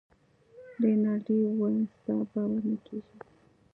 رینالډي 0.81 1.35
وویل 1.41 1.77
ستا 1.95 2.15
باور 2.31 2.59
نه 2.69 2.77
کیږي. 2.85 3.15